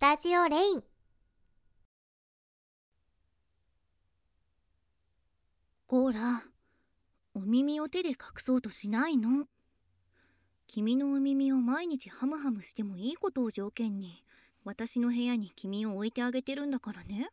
[0.00, 0.82] タジオレイン。
[5.86, 6.42] コーラ
[7.34, 9.44] お耳を手で隠そうとしないの？
[10.66, 14.24] 君のお耳を毎日ハムハムしてもいいことを条件に
[14.64, 17.28] 私の部屋に君を置いてあげてるんだからね。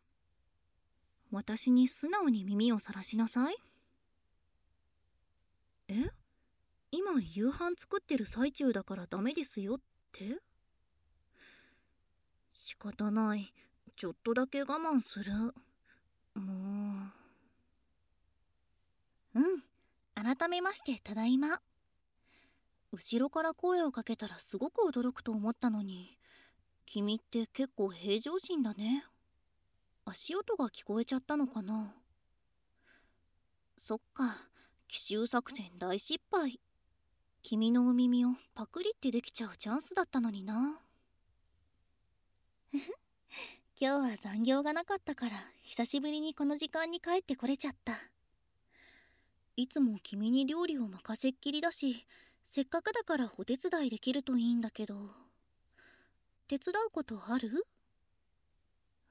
[1.32, 3.56] 私に素直に耳をさらしなさい。
[5.88, 6.12] え？
[6.92, 9.80] 今夕飯作ってる最中だからダメですよっ
[10.12, 10.42] て？
[12.68, 13.54] 仕方ない。
[13.96, 15.32] ちょっとだけ我慢する。
[16.36, 17.12] も
[19.34, 19.40] う。
[19.40, 19.64] うん。
[20.14, 21.62] 改めましてただいま。
[22.92, 26.18] 後ろから声をかけたらすごく驚くと思ったのに。
[26.86, 29.06] 君って結構平常心だね。
[30.04, 31.96] 足音が聞こえちゃったのかな。
[33.78, 34.36] そっか。
[34.90, 36.60] 奇襲作戦大失敗。
[37.44, 40.82] 君のお耳をパクリってできちゃうチャンスだったのにな。
[43.80, 47.94] 今日は残業がなかったから久しぶりにこの時間に帰ってこれちゃった。
[49.56, 52.06] いつも君に料理を任せっきりだし
[52.44, 54.96] せっかくだからお手伝いできるといいんだけど。
[56.48, 57.66] 手伝うことある？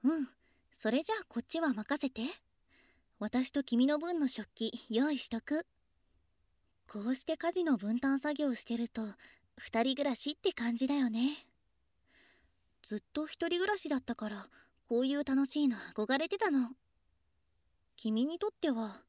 [0.04, 0.28] うん。
[0.76, 2.22] それじゃあこっちは任せて。
[3.18, 5.66] 私と君の分の食器用意しとく。
[6.86, 9.02] こうして家事の分担作業してると
[9.56, 11.46] 二人暮らしって感じだよね。
[12.86, 14.46] ずっと一人暮らしだったから
[14.88, 16.70] こういう楽しいの憧れてたの。
[17.96, 19.02] 君にとっては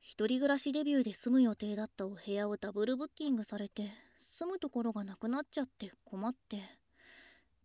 [0.00, 6.62] 一人暮らしデビューで住む予定だったお部屋をダブルブッキングされて住むところがなくなっちゃって困って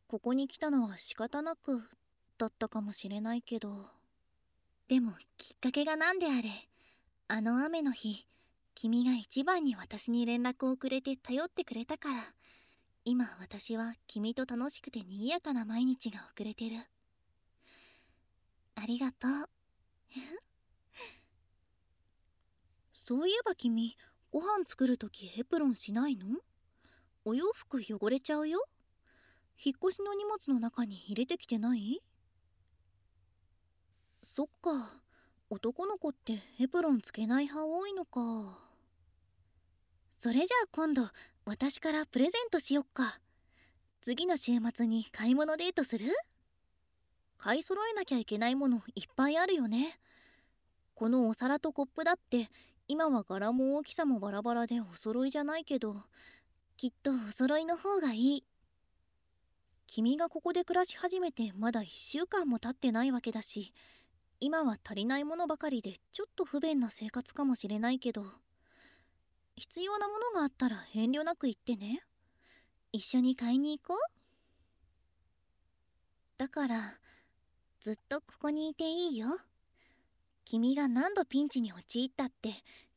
[0.07, 1.81] ここに来たのは仕方なく
[2.37, 3.73] だったかもしれないけど。
[4.89, 6.49] でもきっかけが何であれ？
[7.29, 8.27] あの雨の日
[8.75, 12.19] 君が一番に私に連絡をくれて頼ってくれたから。
[13.05, 16.77] 今私は君と楽しくて賑やかな毎日が送れてる。
[18.75, 19.49] ありがとう。
[22.93, 23.97] そういえば君
[24.31, 26.39] ご飯作るときエプロンしないの？
[27.25, 28.65] お洋服汚れちゃうよ？
[29.63, 32.01] 引っ越しの荷物の中に入れてきてない？
[34.21, 35.03] そっか。
[35.49, 38.57] 男の子ってエプロンつけない派多いのか。
[40.17, 41.01] それじゃあ今度
[41.45, 43.19] 私からプレゼントしよっか。
[44.01, 46.05] 次の週末に買い物デートする？
[47.37, 49.99] 買い揃えなきゃいけないものいっぱいあるよね。
[50.95, 52.47] このお皿とコップだって
[52.87, 56.03] 今は柄も大きさもバラバラでお揃いじゃないけど
[56.77, 58.43] きっとお揃いの方がいい。
[59.87, 63.73] 君がここで暮らし始めてまだ1週間も経ってないわけだし
[64.39, 68.25] 今は足りないものばかりでちょっと不便な生活かもしれないけど
[69.55, 72.01] 必要なものがあったら遠慮なく言ってね。
[72.91, 73.97] 一緒に買いに行こう。
[76.37, 76.99] だから
[77.79, 79.27] ずっとここにいていいよ。
[80.45, 82.51] 君が何度ピンチに陥ったって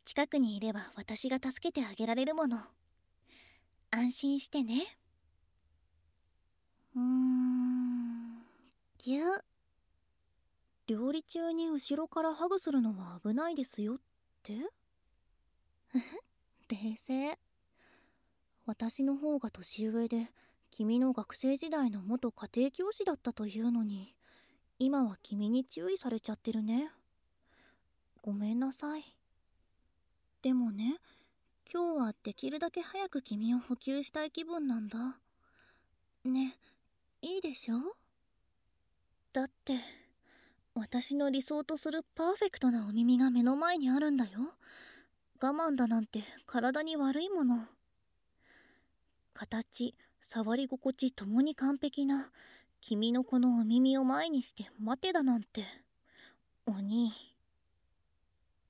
[0.04, 2.58] 近くにいれば私が助けてあげられるもの。
[3.90, 4.82] 安心してね。
[6.94, 8.42] うーん
[8.98, 9.24] ぎゅ。
[10.86, 13.98] 料理中に後ろからハグするのは危ないですよっ
[14.42, 14.54] て？
[16.68, 17.38] 冷静
[18.66, 20.32] 私の方が年上で
[20.72, 24.14] 君の学生時代の元家庭教師だったというのに
[24.78, 26.90] 今は君に注意されちゃってるね。
[28.22, 29.04] ごめんなさい。
[30.42, 30.96] でもね
[31.72, 34.98] 今日はできるだけ早く君を補給したい気分なんだ。
[36.24, 36.56] ね
[37.22, 37.76] いいでしょ？
[39.32, 39.78] だって
[40.74, 44.40] 私の理想とするパーフェクトなお耳が目の前にあるんだよ。
[45.40, 47.66] 我慢だなんて体に悪いもの。
[49.34, 49.94] 形
[50.26, 52.30] 触り心地ともに完璧な
[52.80, 55.64] 君のこのお耳を前にして待てだなんて。
[56.66, 57.12] 鬼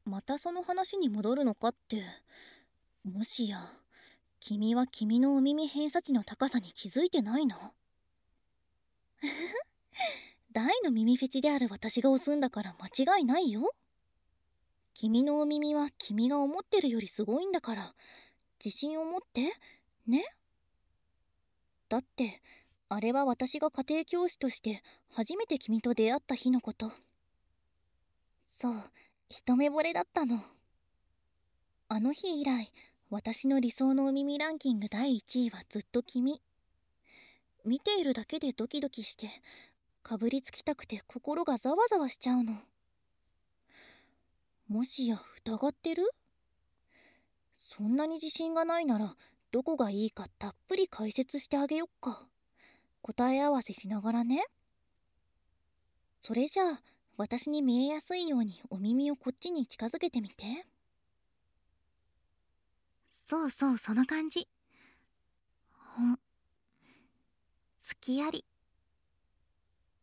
[0.05, 2.03] またその話に戻るのかって。
[3.05, 3.61] もしや
[4.41, 7.57] 君は君のお耳偏差値の高さに気づいてないの？
[10.53, 13.73] 大の耳フェチである私が押すんだから間違いないよ。
[14.99, 17.95] 君のお耳は君が思ってるよりすごいんだから。
[18.65, 19.53] 自信を持って。
[20.07, 20.25] ね？
[21.91, 22.41] だって
[22.89, 24.83] あれは私が家庭教師として
[25.13, 26.91] 初めて君と出会った日のこと。
[28.47, 28.75] そう
[29.29, 30.41] 一目惚れだったの。
[31.91, 32.73] あの日以来
[33.11, 36.41] 私の理想のお耳ランキング第1位はずっと君。
[37.67, 39.29] 見ているだけでドキドキして
[40.03, 42.55] かぶりつきたくて心がざわざわしちゃうの。
[44.69, 46.11] もしや疑ってる？
[47.57, 49.17] そんなに自信がないなら
[49.53, 52.29] どこがいいかたっぷり解説してあげよっか。
[53.03, 54.45] 答え合わせしながらね。
[56.21, 56.83] それじゃあ
[57.17, 60.67] 私に見えやすいようにお耳をこっちに近づけてみて。
[63.11, 64.49] そうそうその感じ。
[65.73, 66.19] ほん。
[68.01, 68.45] きあり。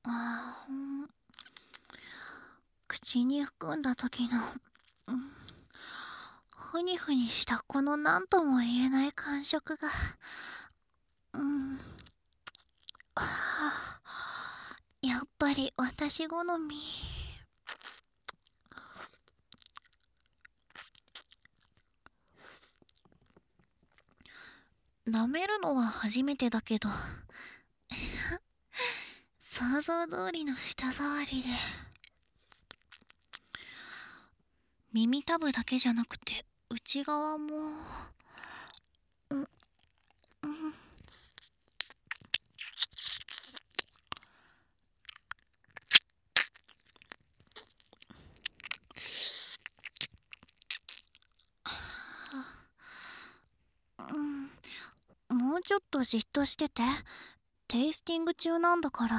[0.04, 1.23] あー
[2.94, 4.38] 口に含んだ時の、
[5.08, 5.20] うん、
[6.56, 9.88] ふにふにしたこの何とも言えない感触が
[11.34, 11.80] うん
[15.02, 16.76] やっぱり私好み。
[25.08, 26.88] 舐めるのは初めてだけど
[29.42, 31.93] 想像通りの舌触りで。
[34.94, 37.56] 耳たぶだけじゃなくて内側も。
[39.30, 39.48] うん。
[55.30, 55.38] うん。
[55.38, 56.82] もうちょっとじっとしてて
[57.68, 59.16] テイスティング中なんだから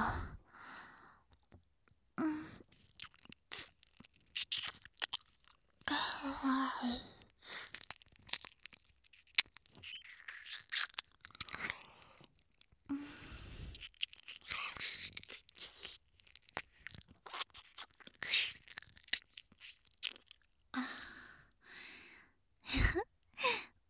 [2.19, 2.45] うん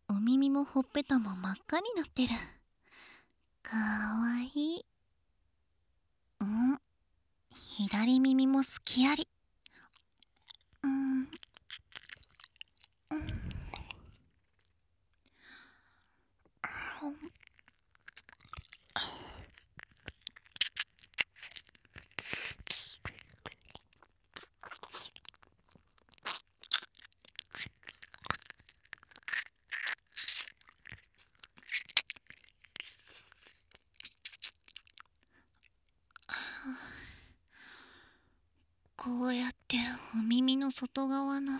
[0.07, 2.29] お耳もほっぺたも真っ赤になってる
[3.63, 4.85] かわいい
[6.39, 6.79] うん
[7.77, 9.27] 左耳もすきあり
[10.83, 11.27] うん
[38.97, 39.77] こうやって
[40.17, 41.59] お耳の外側の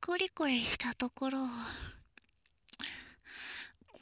[0.00, 1.46] コリコリしたところを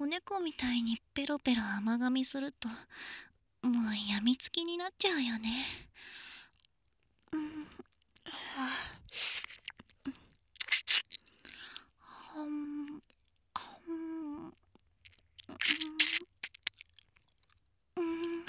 [0.05, 2.69] 子猫みたいにペロペロ甘噛みすると
[3.67, 5.49] もうやみつきになっちゃうよね。
[7.33, 7.41] うん。
[7.41, 8.69] は
[12.37, 13.03] あん。
[17.97, 18.45] うん。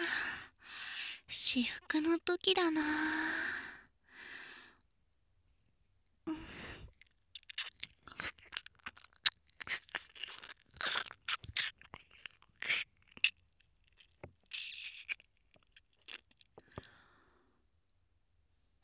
[1.29, 2.81] 至福の時だな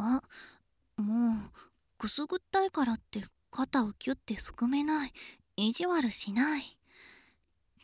[0.04, 0.22] あ
[0.98, 1.52] もう
[2.00, 5.14] くすぐったいからって肩をキュッてすくめない。
[5.56, 6.64] 意地悪しない。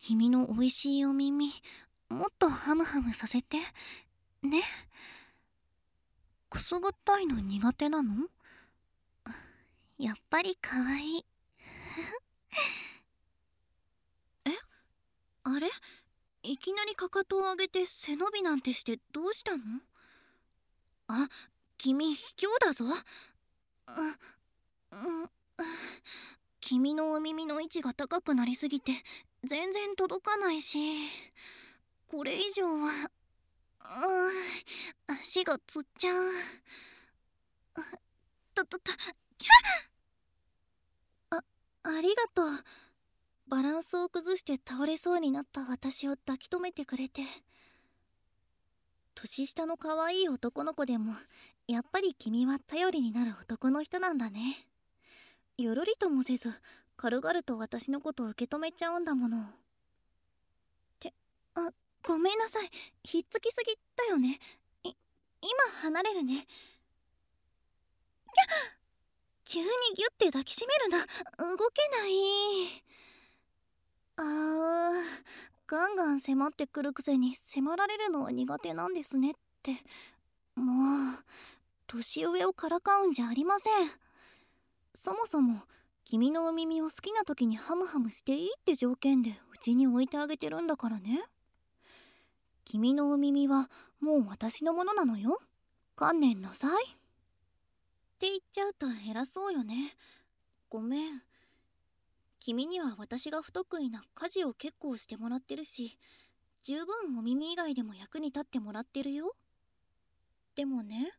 [0.01, 1.51] 君のおいしいお耳
[2.09, 3.57] もっとハムハムさせて。
[4.41, 4.63] ね？
[6.49, 8.09] くすぐったいの苦手なの？
[9.99, 11.17] やっぱりかわい。
[11.17, 11.25] い
[14.49, 14.51] え？
[15.43, 15.69] あれ？
[16.41, 19.63] いきなりかかとを上げて背伸びなんてしてどうしたの？
[21.09, 21.29] あ
[21.77, 22.95] 君卑怯だぞ、うん、
[26.67, 28.91] 君のお耳の位置が高くなりすぎて
[29.45, 30.77] 全然届かないし
[32.11, 32.89] これ以上は
[35.07, 36.23] うん足がつっちゃう。
[38.53, 38.91] ととと
[41.29, 41.37] あ
[41.83, 42.49] ありがとう。
[43.47, 47.21] バランスを崩して倒れそうになった私を抱き留めてくれて。
[49.15, 51.13] 年下の可愛い男の子でも
[51.65, 54.67] やっぱり君は頼りになる男の人なんだね。
[55.57, 56.53] よろりともせず
[56.97, 59.37] 軽々と私のことを受け止めちゃうんだもの。
[59.39, 59.41] っ
[60.99, 61.13] て
[61.55, 61.69] あ
[62.05, 62.69] ごめんなさい。
[63.03, 64.39] ひっつきすぎだよね。
[64.83, 66.45] い今離れるね。
[69.45, 70.99] 急にギュッて抱きしめるな。
[70.99, 72.83] 動けない。
[74.17, 75.47] あー。
[75.67, 79.33] ガンガン迫ってくるくせに迫られるのは苦手なんですねっ
[79.63, 79.83] て。
[80.55, 81.23] もう
[81.87, 84.06] 年上をからかうんじゃありません。
[84.97, 85.61] そもそも
[86.05, 91.23] 君のお耳を好きな時にハムハムしていいって条件でうちに置いてあげてるんだからね。
[92.65, 95.39] 君のお耳はもう私のものなのよ。
[95.95, 96.83] 観念なさい。
[96.83, 96.87] っ
[98.17, 99.93] て言っちゃうと偉そうよね。
[100.67, 101.21] ごめん。
[102.39, 105.99] 君には私が不得意な家事を結構してもらってるし
[106.63, 109.35] 十分お耳以外でも役に立ってもらってるよ。
[110.55, 111.11] でもね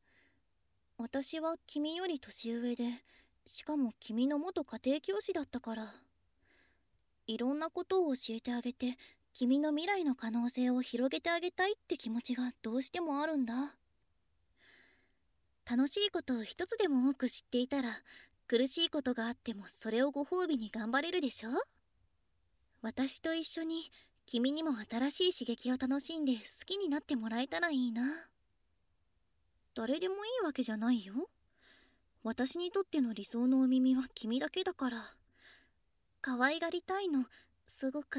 [0.97, 2.85] 私は君より年上で
[3.49, 5.85] しかも君の元家庭教師だったから。
[7.27, 8.97] いろんなことを教えてあげて
[9.33, 13.55] 君の未来の可能性を広げてあげたいって気持ちがどうしてもあるんだ。
[15.71, 17.89] 楽しいことを一つでも多く知っていたら
[18.47, 21.51] 苦しいことがあってもそれをご褒美に頑張れるでしょ？
[22.83, 23.91] 私と一緒に
[24.27, 28.03] 君にも新しい刺激を楽しんで好きになってもらえたらいいな。
[29.75, 31.31] 誰でもいいわけじゃないよ。
[32.29, 34.99] 私にとっての理想のお耳は君だけだから。
[36.21, 37.25] 可愛がりたいの
[37.67, 38.19] すごく。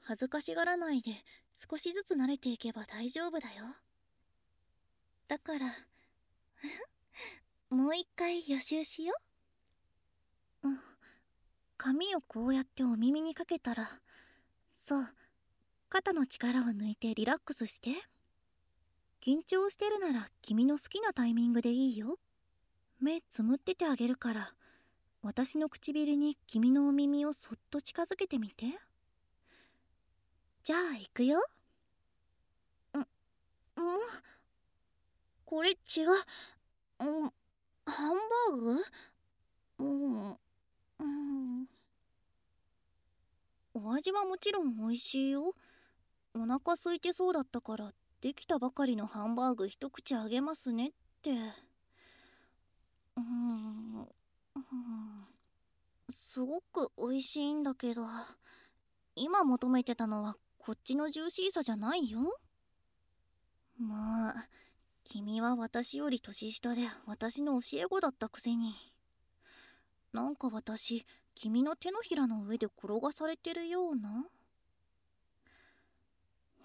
[0.00, 1.12] 恥ずかしがらないで
[1.54, 3.62] 少しずつ慣れていけば大丈夫だよ。
[5.28, 5.66] だから
[7.70, 9.14] もう一回予習しよ
[10.64, 10.80] う、うん、
[11.76, 14.02] 髪をこうやってお耳にかけたら
[14.72, 15.14] そう。
[15.90, 17.90] 肩の力を抜いてリラックスして。
[19.20, 22.18] 緊張してるなら君の好きなタイミングでいいよ。
[23.00, 24.54] 目つむっててあげるから。
[25.22, 28.66] 私の唇に君のお耳をそっと近づけてみて。
[30.64, 31.38] じゃあ行くよ。
[32.96, 33.04] んん
[35.44, 36.10] これ違う、
[37.04, 37.32] ん、
[37.84, 38.16] ハン
[38.50, 38.76] バーグ？
[39.78, 41.66] うんうん。
[43.74, 45.54] お味はもちろん美味しいよ。
[46.34, 50.92] お腹空いてそうだったからできたばかりのハンバーグ一口あげますねっ
[51.22, 51.32] て。
[53.16, 54.06] うん。
[56.10, 58.02] すごく美味しいんだけど
[59.16, 62.38] 今求めてたのはこっちのジューシーさじゃないよ。
[63.78, 64.34] まあ
[65.04, 68.74] 君は私より年下で私の教え子だったくせに。
[70.12, 74.26] なんか私君の手のひらの上で転がされてるような。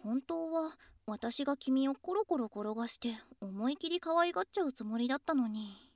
[0.03, 0.71] 本当は
[1.07, 5.94] 私が君をコロコロ転がして思い切り可愛がっちゃうつもりだったのに。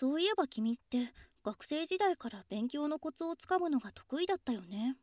[0.00, 1.12] そういえば君って
[1.42, 4.94] 学生時代から勉強のコツをつかむのが得意だったよね。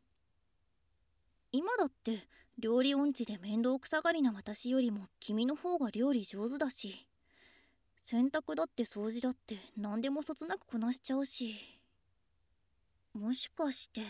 [1.52, 2.26] 今だって
[2.58, 7.06] 料理音痴で面倒くさがりな私よりも君の方が料理上手だし
[7.98, 11.54] 洗濯だって掃除だって何でもそつなくこなしちゃうし。
[13.12, 14.00] もしかして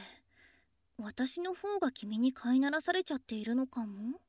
[0.99, 4.21] 私の方が君に飼いならされちゃっているのかも？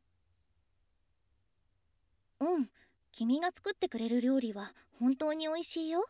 [2.39, 2.69] うん
[3.11, 6.03] 君が作ってくれる料理は本当に美味しいよ。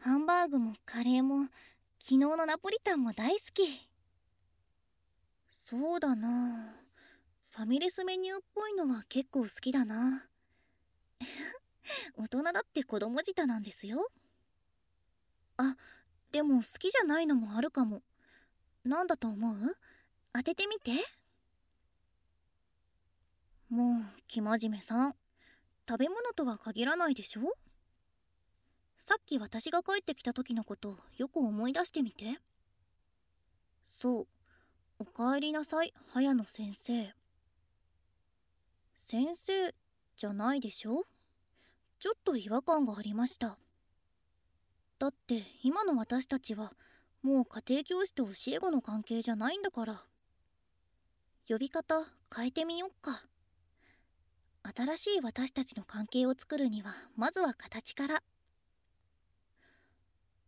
[0.00, 1.44] ハンバーグもカレーも
[1.98, 3.88] 昨日のナポリタンも大好き。
[5.50, 6.74] そうだな。
[7.50, 10.28] ファミレスメニューっぽいのは結構好きだな。
[12.16, 14.10] 大人だって子供舌なんですよ。
[15.56, 15.76] あ
[16.32, 18.02] でも好きじゃないのもあるかも。
[18.84, 19.76] 何だと思う？
[20.34, 20.92] 当ててみて。
[23.70, 25.16] もう生真面目さん。
[25.88, 27.56] 食べ物とは限らないでしょ？
[29.06, 32.38] さっき私が帰ってきた時のことよく思い出してみて。
[33.84, 34.26] そう
[34.98, 37.12] おかえりなさい早野先生。
[38.96, 39.74] 先生
[40.16, 41.02] じゃないでしょ？
[42.00, 43.58] ちょっと違和感がありました。
[44.98, 46.72] だって今の私たちは
[47.22, 50.00] もう家庭教師と教え子の関係じゃないんだから。
[51.46, 51.96] 呼び方
[52.34, 53.20] 変えてみよっか。
[54.74, 58.22] 新しい私たちの関係を作るにはまずは形から。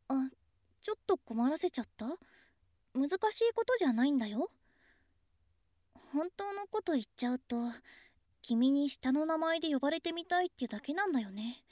[0.09, 0.29] あ
[0.81, 2.07] ちょっと困らせちゃった？
[2.95, 4.51] 難しいことじゃないんだよ。
[6.13, 7.57] 本当のこと言っちゃうと
[8.43, 11.63] 君に下の名前で呼ばれてみたいってだけなんだよね。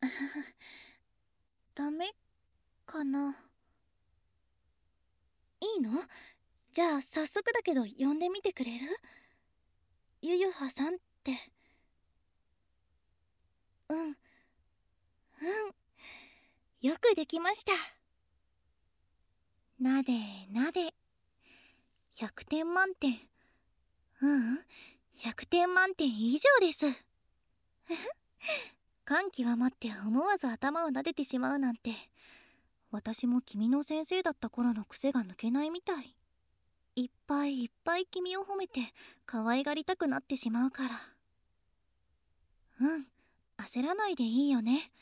[1.74, 2.14] ダメ
[2.86, 3.36] かな？
[5.60, 5.90] いいの？
[6.72, 8.86] じゃあ早速だけど呼んでみてくれる？
[10.22, 11.32] ゆゆはさんって。
[13.88, 14.06] うん。
[14.08, 14.14] うん。
[16.86, 17.72] よくできました。
[19.80, 20.12] なで
[20.52, 20.94] なで。
[22.14, 23.14] 100点満点。
[24.22, 24.60] ううん。
[25.18, 26.86] 100点満点以上です。
[29.04, 31.90] 感極まって思わず頭を撫でてしまうなんて。
[32.92, 36.14] 私も君の先生だった頃の癖が抜けないみたい。
[36.94, 38.80] いっぱいいっぱい君を褒めて
[39.26, 40.90] 可愛がりたくなってしまうから。
[42.80, 43.06] うん。
[43.58, 44.92] 焦らないでいいよね。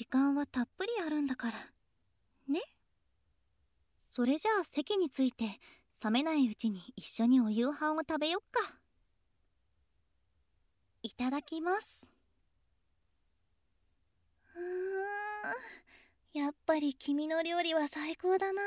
[0.00, 1.58] 時間はたっぷりあるんだから。
[2.48, 2.62] ね。
[4.08, 5.44] それじゃあ席について
[6.02, 8.78] 冷めないうちに一緒にお夕飯を食べよっか。
[11.02, 12.10] いただきます。
[14.56, 16.44] うーん。
[16.44, 18.62] やっぱり君の料理は最高だな。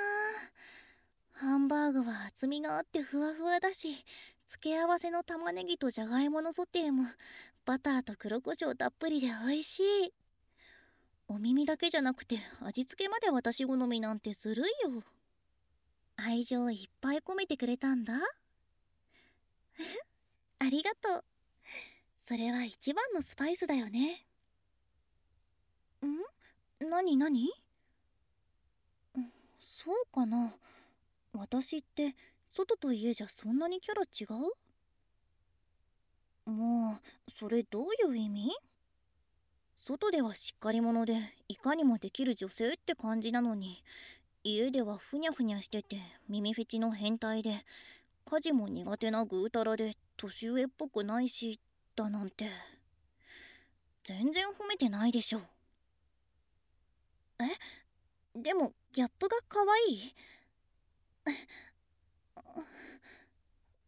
[1.31, 4.05] ハンバーグは厚みがあってふわふわだし
[4.47, 7.05] 付け合わせの玉ねぎとじゃがいものソテーも
[7.65, 10.22] バターと黒胡椒たっぷりで美味しい。
[11.27, 15.03] お耳だけじゃなくて味付けまで私好みなんてずるいよ。
[16.15, 18.13] 愛情いっぱい込めてくれたんだ。
[20.59, 21.25] ありがとう。
[22.23, 24.25] それは一番のスパイスだよね。
[26.05, 26.87] ん？
[26.89, 27.49] 何何？
[29.59, 30.55] そうかな。
[31.33, 32.15] 私って
[32.51, 34.25] 外と家じゃそんなにキャラ違
[36.45, 36.51] う？
[36.51, 38.51] もうそれどういう意味？
[39.85, 41.17] 外ではしっかり者で
[41.49, 43.83] いかにもできる女性って感じなのに
[44.41, 45.97] 家ではふにゃふにゃしてて
[46.29, 47.65] 耳フェチの変態で
[48.25, 51.59] 家事も苦手なぐうたらで年上っぽくないし
[51.97, 52.45] だなんて。
[54.05, 55.39] 全然褒めてないでしょ。
[55.39, 55.43] う
[58.35, 58.39] え？
[58.41, 60.13] でもギャップが可愛い？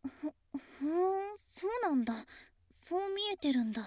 [0.04, 0.32] ふ
[0.80, 2.14] ふんそうなんだ。
[2.70, 3.82] そう見えてるんだ。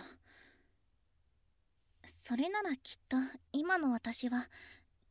[2.28, 3.16] それならきっと
[3.54, 4.50] 今の私は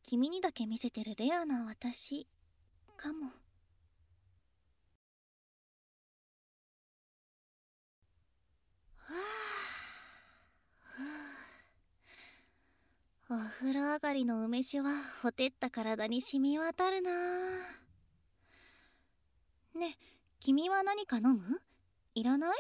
[0.04, 2.28] 君にだけ見せてるレアな私
[2.96, 3.26] かも。
[3.26, 3.32] は
[13.30, 13.34] あ。
[13.34, 14.92] お風呂上がりの梅酒は
[15.24, 17.10] ほてった体に染み渡るな
[19.74, 19.98] ね
[20.40, 21.40] 君は何か飲む？
[22.14, 22.58] いらない？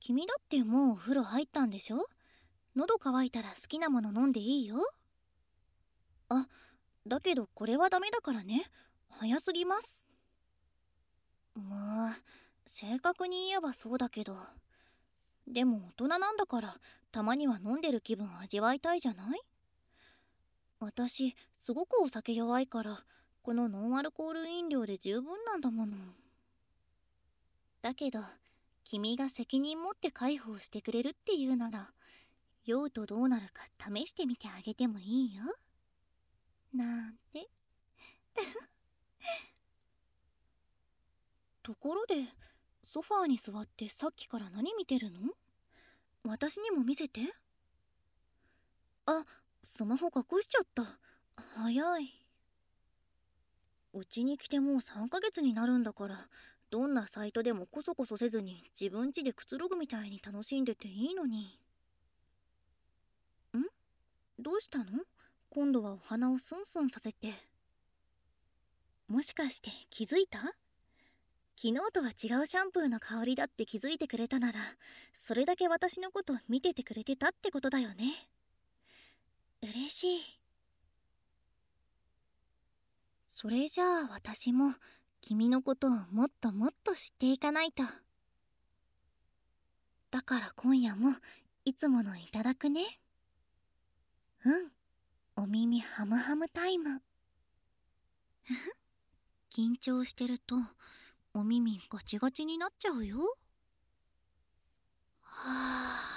[0.00, 2.08] 君だってもうお風呂入ったんでしょ？
[2.76, 4.76] 喉乾いたら好きなもの飲んでいいよ。
[6.28, 6.46] あ
[7.06, 8.64] だけどこれはダメだからね。
[9.10, 10.08] 早すぎます。
[11.54, 12.12] もう
[12.66, 14.36] 正確に言えばそうだけど。
[15.46, 16.74] でも大人なんだから
[17.10, 19.40] たまには飲んでる気分味わいたいじゃない？
[20.78, 22.96] 私すごくお酒弱いから
[23.42, 25.96] このノンアルコール飲料で十分なんだもの。
[27.82, 28.20] だけど
[28.84, 31.90] 君が責任持って介抱してくれるっていうなら
[32.70, 35.42] 酔うとどうなるか試してみてあげてもいいよ。
[36.72, 37.48] なんて。
[41.64, 42.14] ところで
[42.82, 45.34] ソファーに座ってさっきから何見てるの？
[46.22, 47.20] 私にも見せて。
[49.06, 49.24] あ
[49.62, 50.84] スマホ隠しちゃった。
[51.36, 52.26] 早い。
[53.92, 56.16] うちに来てもう3ヶ月になるんだから
[56.70, 61.59] どんなサイトでもこそこそせずに自分家でくつろぐみたいに楽しんでていいのに。
[64.40, 64.84] どうしたの？
[65.50, 67.32] 今度はお花をスンスンさせて。
[69.06, 70.38] もしかして気づいた？
[70.38, 74.58] 昨日とは違うシャンプーの香りだって気づいてくれたなら
[75.14, 77.96] それだけ私のこと見ててくれてたってことだよね。
[79.62, 80.40] 嬉しい。
[83.26, 84.72] それじゃあ私も
[85.20, 87.82] 君のことをもっともっと知っていかないと。
[90.10, 91.14] だから今夜も
[91.66, 92.86] いつものいただくね。
[94.44, 94.72] うん。
[95.36, 97.02] お耳ハムハムタイム。
[99.50, 100.56] 緊張してると
[101.34, 103.18] お耳ガチガチになっちゃうよ。
[105.20, 106.10] はあ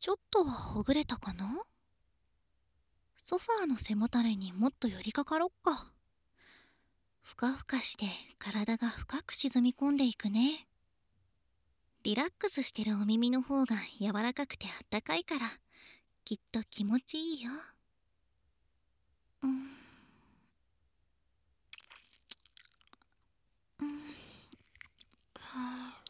[0.00, 1.44] ちょっとはほぐれたかな？
[3.16, 5.92] ソファーの背もたれにもっと寄りかかろっか。
[7.22, 8.06] ふかふかして
[8.38, 10.67] 体が深く沈み込んでいくね。
[12.04, 15.46] リラックスしてるお耳の方が柔らかくてあったかいから
[16.24, 17.50] きっと気持ちいいよ。
[19.42, 19.50] うん。
[23.80, 23.98] うん。
[25.38, 26.02] はあ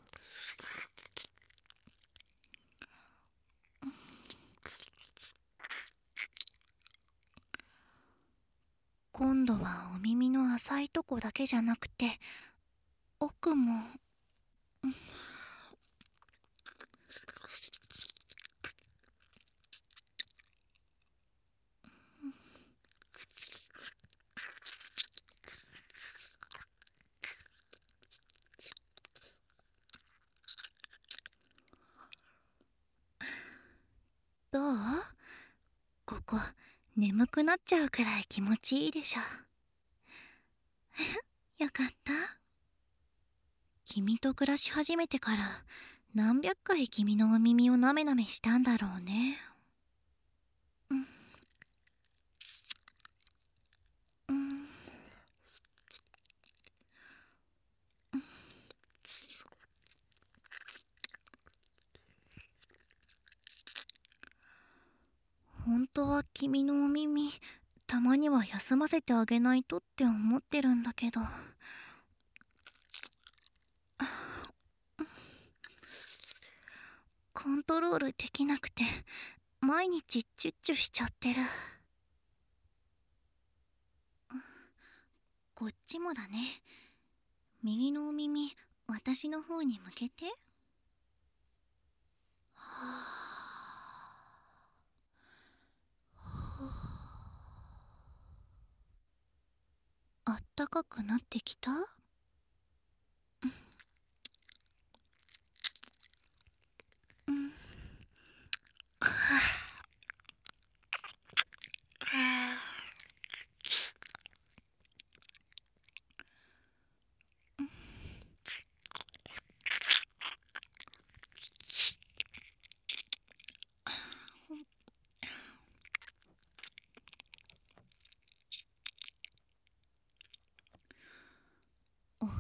[9.12, 12.07] 今度はお耳の浅いとこだけじゃなくて
[13.20, 13.83] 奥も、
[34.51, 34.77] どう
[36.07, 36.37] ここ
[36.98, 39.20] 眠くなっちゃうくらい気持ちいいでしょ。
[41.62, 42.12] よかった。
[43.84, 45.44] 君と暮らし始めてから
[46.12, 49.38] 何百回君のお耳をなめなめしたんだろうね
[50.90, 51.06] うん
[54.28, 54.68] うん
[65.64, 67.31] 本当は君のお耳
[67.87, 71.20] たまには休ませてあげないとって思ってるんだけど。
[77.33, 78.83] コントロールできなくて
[79.61, 81.40] 毎日チュッチュしちゃってる。
[85.55, 86.38] こっちもだね。
[87.62, 88.55] 右のお耳
[88.87, 90.27] 私の方に向けて。
[92.55, 92.62] は
[93.14, 93.17] あ。
[100.40, 101.97] ったかくなってきた？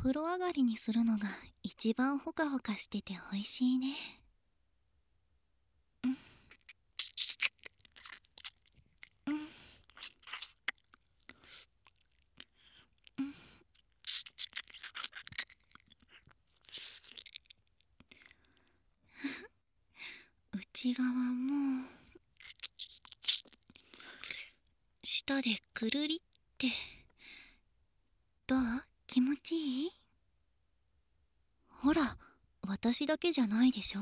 [0.08, 1.28] 風呂上がりにするのが
[1.62, 3.88] 一番ホカホカしてて美味しいね
[6.02, 6.14] うんう
[13.22, 13.34] ん
[20.58, 21.84] 内側も
[25.04, 26.18] 舌でくるりっ
[26.56, 26.68] て
[28.46, 28.58] どう
[29.08, 29.90] 気持ちいい？
[31.82, 32.02] ほら
[32.66, 34.00] 私だけじゃないでしょ？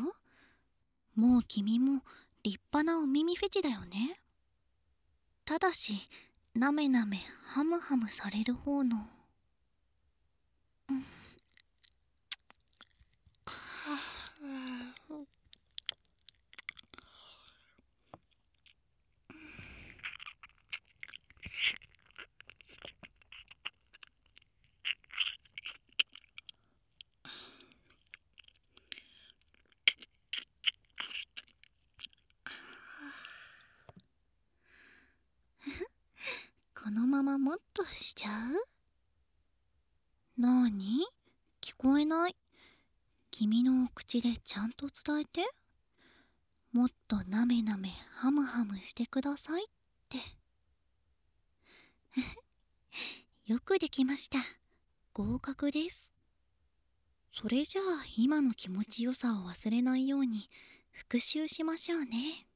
[1.15, 2.03] もう君も
[2.43, 4.21] 立派なお耳フェチだよね。
[5.45, 5.95] ただし
[6.55, 8.97] なめなめハムハムされる方の。
[10.91, 11.05] うん
[36.85, 38.31] このままもっとしちゃ
[40.39, 41.05] うなに
[41.61, 42.37] 聞こえない
[43.33, 45.41] 君のお口でちゃんと伝えて。
[46.73, 49.69] もっとなめなめハムハムしてくださいっ
[50.09, 50.19] て。
[53.47, 54.41] よくできました。
[55.13, 56.17] 合格です。
[57.31, 60.51] それじゃあ今の気持ちよさを忘れないように
[60.91, 62.47] 復習しましょうね。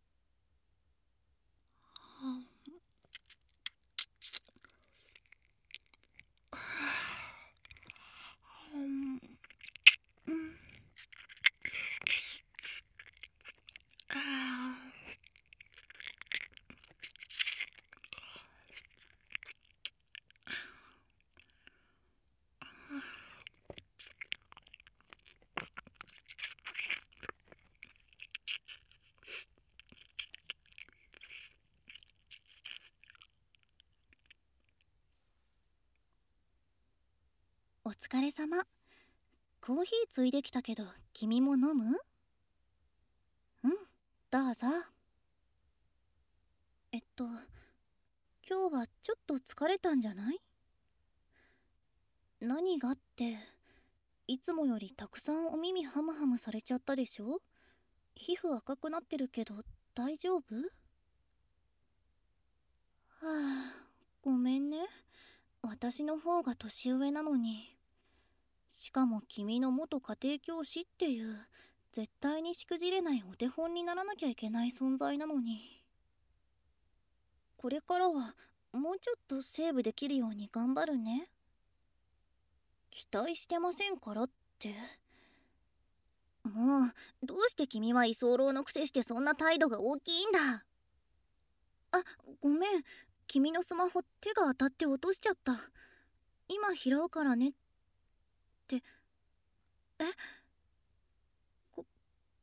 [37.91, 38.63] お疲れ様。
[39.61, 41.99] コーヒーついできたけど君も飲む？
[43.65, 43.71] うん
[44.31, 44.69] どうぞ。
[46.93, 47.25] えっと
[48.49, 50.41] 今日はちょっと疲れたんじゃない？
[52.41, 53.37] 何がって
[54.29, 57.41] いつもよりたくさんお耳ハムハムされちゃったでしょ？
[58.15, 59.65] 皮膚赤くなってるけど
[59.97, 60.43] 大丈夫？
[60.45, 60.63] は
[63.25, 63.75] あ
[64.23, 64.87] ごめんね。
[65.63, 67.75] 私の方が年上なのに。
[68.71, 71.37] しかも君の元家庭教師っていう
[71.93, 75.85] 絶対にしくじれないお手本にならなきゃいけない存在なのに。
[77.57, 78.35] これからは
[78.73, 81.29] もうちょっとセーブできるように頑張るね。
[82.91, 84.75] 期待してませんからって。
[86.45, 90.65] もうどうして君は居候のくせしてそんな態度が大きいんだ。
[91.93, 92.03] あ
[92.41, 92.83] ごめん。
[93.27, 95.53] 君のスマホ手が当たって落としちゃった。
[96.49, 97.53] 今拾うからねっ
[98.77, 98.87] って。
[99.99, 100.05] え？
[101.73, 101.85] こ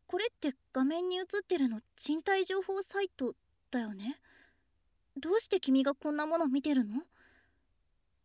[0.07, 3.33] これって画面に映ってるの賃貸情報サイト
[3.71, 4.19] だよね？
[5.17, 7.03] どうして君がこんなもの見てるの？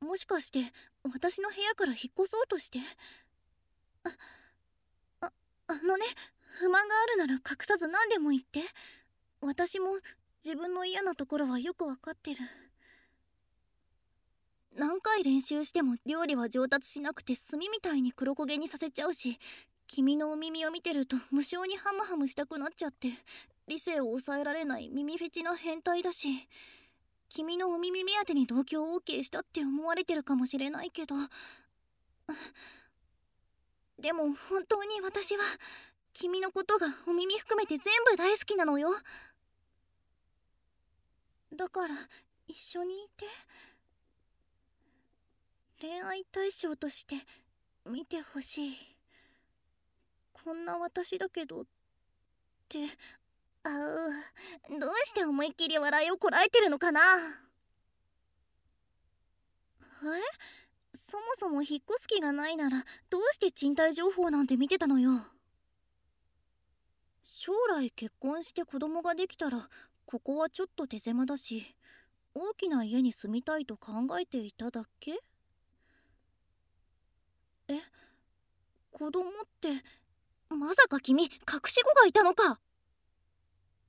[0.00, 0.60] もしかして
[1.12, 2.78] 私の部屋から引っ越そうとして？
[4.04, 4.10] あ
[5.20, 5.32] あ
[5.68, 6.04] あのね
[6.58, 8.60] 不満があるなら隠さず何でも言って。
[9.44, 9.98] 私も
[10.44, 12.38] 自分の嫌なところはよくわかってる。
[14.76, 19.38] 何回練習しても料理は上達しなくて炭みたいに黒焦げにさせちゃうし
[19.86, 23.08] 君のお耳を見てると無性にハムハムしたくなっちゃって
[23.68, 26.48] 理性を抑えられない耳フェチの変態だし
[27.28, 31.14] 君のお耳目当てに同居を OK したって思われてるかもしれないけど
[34.00, 35.42] でも本当に私は
[36.14, 38.90] 君のことがお耳含めて全部大好きなのよ。
[41.54, 41.94] だから
[42.46, 43.26] 一緒にいて。
[45.82, 47.16] 恋愛対象として
[47.90, 48.76] 見てほしい。
[50.32, 51.64] こんな私だけどっ
[52.68, 52.78] て
[53.64, 57.00] あうどうして思いっきり笑いをこらえてるのかな。
[57.00, 57.04] え？
[60.94, 65.10] そもそも引っ越す気がないならどうして賃貸情報なんて見てたのよ。
[67.24, 69.68] 将来結婚して子供ができたら
[70.06, 71.74] ここはちょっと手狭だし
[72.34, 75.18] 大きな家に住みたいと考えていただけ？
[77.72, 77.80] え
[78.90, 79.68] 子供って
[80.48, 81.30] まさか君隠
[81.66, 82.60] し子がいたのか。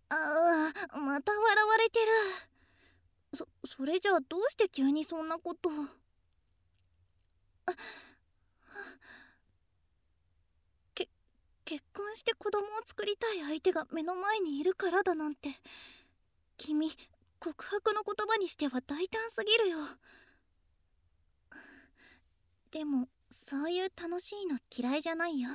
[0.10, 0.16] あ
[0.94, 2.06] あまた笑われてる。
[3.34, 5.70] そそれじゃあどうして急にそんなこと。
[10.94, 11.10] け
[11.66, 15.50] 結婚して子供を作りたい相手が目の前にいるからだなんて。
[16.58, 16.92] 君
[17.40, 19.78] 告白の言葉にしては大胆すぎるよ。
[22.72, 25.50] でもそういう楽しいの嫌いじゃないよ。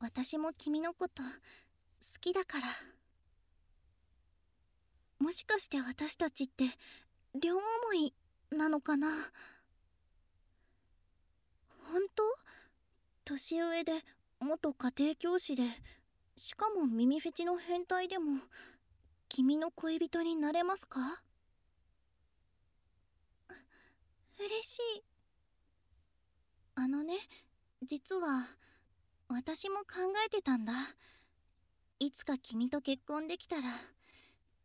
[0.00, 1.28] 私も君のこと好
[2.20, 2.66] きだから。
[5.20, 6.64] もしかして私たちって
[7.40, 8.12] 両思い
[8.50, 9.08] なのかな？
[11.92, 12.24] 本当？
[13.24, 13.92] 年上で
[14.40, 15.62] 元家庭教師で
[16.36, 18.40] しかも耳フェチの変態でも
[19.28, 21.00] 君の恋人になれますか？
[24.38, 25.13] 嬉しい。
[26.76, 27.14] あのね
[27.82, 28.46] 実は
[29.28, 29.84] 私も考
[30.26, 30.72] えてたんだ。
[32.00, 33.62] いつか君と結婚できたら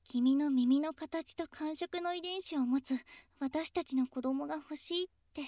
[0.04, 2.96] 君の耳の形と感触の遺伝子を持つ
[3.40, 5.44] 私たちの子供が欲しいって。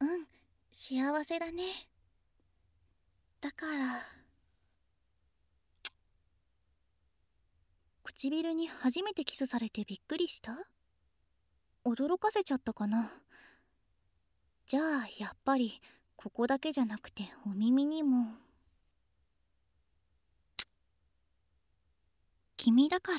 [0.00, 0.26] うん
[0.70, 1.64] 幸せだね。
[3.40, 4.02] だから
[8.04, 10.52] 唇に初めてキスされてびっくりした？
[11.84, 13.12] 驚かせちゃったかな？
[14.66, 14.84] じゃあ
[15.18, 15.80] やっぱり
[16.16, 18.26] ここだけじゃなくてお耳にも。
[22.56, 23.18] 君だから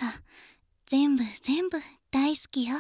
[0.86, 1.78] 全部全部
[2.12, 2.76] 大好きよ。